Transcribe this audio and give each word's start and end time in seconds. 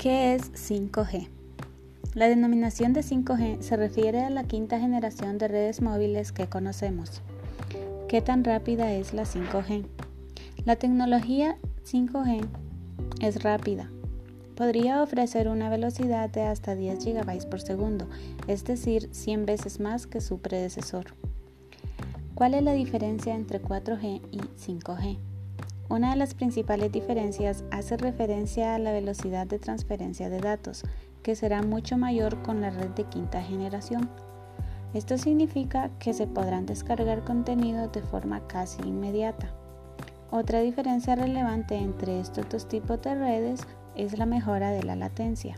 ¿Qué 0.00 0.34
es 0.34 0.50
5G? 0.54 1.28
La 2.14 2.26
denominación 2.26 2.94
de 2.94 3.02
5G 3.02 3.60
se 3.60 3.76
refiere 3.76 4.22
a 4.22 4.30
la 4.30 4.44
quinta 4.44 4.80
generación 4.80 5.36
de 5.36 5.46
redes 5.46 5.82
móviles 5.82 6.32
que 6.32 6.48
conocemos. 6.48 7.20
¿Qué 8.08 8.22
tan 8.22 8.42
rápida 8.42 8.94
es 8.94 9.12
la 9.12 9.24
5G? 9.24 9.84
La 10.64 10.76
tecnología 10.76 11.58
5G 11.84 12.48
es 13.20 13.42
rápida. 13.42 13.90
Podría 14.56 15.02
ofrecer 15.02 15.48
una 15.48 15.68
velocidad 15.68 16.30
de 16.30 16.44
hasta 16.44 16.74
10 16.74 17.04
GB 17.04 17.50
por 17.50 17.60
segundo, 17.60 18.08
es 18.46 18.64
decir, 18.64 19.10
100 19.12 19.44
veces 19.44 19.80
más 19.80 20.06
que 20.06 20.22
su 20.22 20.38
predecesor. 20.38 21.14
¿Cuál 22.34 22.54
es 22.54 22.62
la 22.62 22.72
diferencia 22.72 23.34
entre 23.34 23.60
4G 23.60 24.22
y 24.30 24.38
5G? 24.38 25.18
Una 25.90 26.10
de 26.10 26.16
las 26.16 26.34
principales 26.34 26.92
diferencias 26.92 27.64
hace 27.72 27.96
referencia 27.96 28.76
a 28.76 28.78
la 28.78 28.92
velocidad 28.92 29.48
de 29.48 29.58
transferencia 29.58 30.30
de 30.30 30.38
datos, 30.38 30.84
que 31.24 31.34
será 31.34 31.62
mucho 31.62 31.98
mayor 31.98 32.40
con 32.42 32.60
la 32.60 32.70
red 32.70 32.90
de 32.90 33.02
quinta 33.02 33.42
generación. 33.42 34.08
Esto 34.94 35.18
significa 35.18 35.90
que 35.98 36.14
se 36.14 36.28
podrán 36.28 36.64
descargar 36.64 37.24
contenidos 37.24 37.90
de 37.90 38.02
forma 38.02 38.46
casi 38.46 38.80
inmediata. 38.82 39.52
Otra 40.30 40.60
diferencia 40.60 41.16
relevante 41.16 41.74
entre 41.74 42.20
estos 42.20 42.48
dos 42.48 42.68
tipos 42.68 43.02
de 43.02 43.16
redes 43.16 43.66
es 43.96 44.16
la 44.16 44.26
mejora 44.26 44.70
de 44.70 44.84
la 44.84 44.94
latencia. 44.94 45.56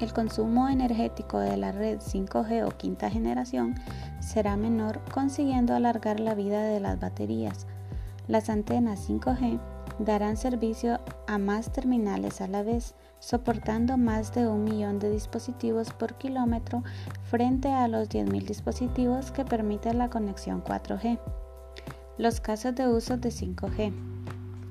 El 0.00 0.12
consumo 0.12 0.68
energético 0.68 1.38
de 1.38 1.56
la 1.56 1.70
red 1.70 2.00
5G 2.00 2.66
o 2.66 2.76
quinta 2.76 3.08
generación 3.10 3.76
será 4.18 4.56
menor 4.56 5.00
consiguiendo 5.14 5.72
alargar 5.72 6.18
la 6.18 6.34
vida 6.34 6.64
de 6.64 6.80
las 6.80 6.98
baterías, 6.98 7.68
las 8.28 8.50
antenas 8.50 9.08
5G 9.08 9.58
darán 9.98 10.36
servicio 10.36 11.00
a 11.26 11.38
más 11.38 11.72
terminales 11.72 12.40
a 12.40 12.46
la 12.46 12.62
vez, 12.62 12.94
soportando 13.18 13.96
más 13.96 14.32
de 14.34 14.46
un 14.46 14.64
millón 14.64 14.98
de 14.98 15.10
dispositivos 15.10 15.92
por 15.92 16.14
kilómetro 16.14 16.84
frente 17.24 17.68
a 17.68 17.88
los 17.88 18.08
10.000 18.08 18.44
dispositivos 18.44 19.32
que 19.32 19.44
permite 19.44 19.92
la 19.94 20.08
conexión 20.08 20.62
4G. 20.62 21.18
Los 22.16 22.40
casos 22.40 22.74
de 22.74 22.86
uso 22.86 23.16
de 23.16 23.30
5G. 23.30 23.92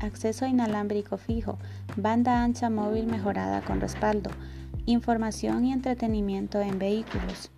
Acceso 0.00 0.46
inalámbrico 0.46 1.18
fijo, 1.18 1.58
banda 1.96 2.42
ancha 2.42 2.70
móvil 2.70 3.06
mejorada 3.06 3.60
con 3.60 3.80
respaldo, 3.80 4.30
información 4.86 5.66
y 5.66 5.72
entretenimiento 5.72 6.60
en 6.60 6.78
vehículos. 6.78 7.50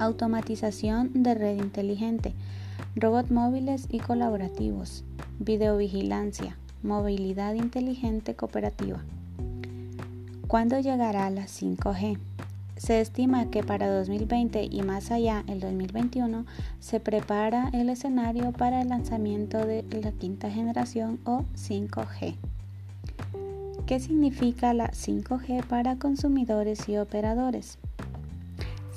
Automatización 0.00 1.22
de 1.22 1.34
red 1.34 1.58
inteligente, 1.58 2.34
robots 2.96 3.30
móviles 3.30 3.86
y 3.88 3.98
colaborativos, 3.98 5.04
videovigilancia, 5.38 6.56
movilidad 6.82 7.54
inteligente 7.54 8.34
cooperativa. 8.34 9.00
¿Cuándo 10.48 10.80
llegará 10.80 11.30
la 11.30 11.46
5G? 11.46 12.18
Se 12.76 13.00
estima 13.00 13.50
que 13.50 13.62
para 13.62 13.88
2020 13.88 14.64
y 14.70 14.82
más 14.82 15.10
allá, 15.10 15.44
el 15.46 15.60
2021, 15.60 16.46
se 16.80 16.98
prepara 16.98 17.70
el 17.74 17.90
escenario 17.90 18.52
para 18.52 18.80
el 18.80 18.88
lanzamiento 18.88 19.58
de 19.58 19.84
la 20.02 20.12
quinta 20.12 20.50
generación 20.50 21.20
o 21.24 21.44
5G. 21.54 22.34
¿Qué 23.86 24.00
significa 24.00 24.72
la 24.72 24.90
5G 24.90 25.64
para 25.64 25.96
consumidores 25.96 26.88
y 26.88 26.96
operadores? 26.96 27.78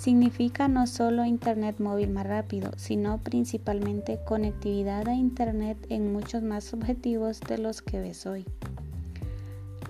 Significa 0.03 0.67
no 0.67 0.85
solo 0.85 1.23
Internet 1.23 1.79
móvil 1.79 2.09
más 2.09 2.27
rápido, 2.27 2.71
sino 2.75 3.19
principalmente 3.19 4.19
conectividad 4.25 5.07
a 5.07 5.15
Internet 5.15 5.77
en 5.87 6.11
muchos 6.11 6.43
más 6.43 6.73
objetivos 6.73 7.39
de 7.39 7.57
los 7.57 7.81
que 7.81 8.01
ves 8.01 8.25
hoy. 8.25 8.43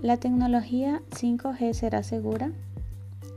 ¿La 0.03 0.17
tecnología 0.17 1.02
5G 1.09 1.73
será 1.73 2.03
segura? 2.03 2.52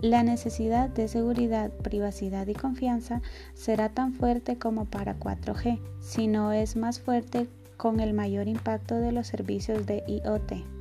La 0.02 0.22
necesidad 0.22 0.90
de 0.90 1.08
seguridad, 1.08 1.70
privacidad 1.70 2.46
y 2.46 2.52
confianza 2.52 3.22
será 3.54 3.88
tan 3.88 4.12
fuerte 4.12 4.58
como 4.58 4.84
para 4.84 5.18
4G, 5.18 5.80
si 6.02 6.26
no 6.26 6.52
es 6.52 6.76
más 6.76 7.00
fuerte 7.00 7.48
con 7.78 8.00
el 8.00 8.12
mayor 8.12 8.48
impacto 8.48 8.96
de 8.96 9.12
los 9.12 9.26
servicios 9.28 9.86
de 9.86 10.04
IoT. 10.06 10.75